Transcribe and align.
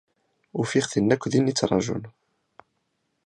Ufi?-ten 0.61 1.13
akk 1.13 1.23
din 1.31 1.51
i 1.51 1.53
ttrajun. 1.53 2.03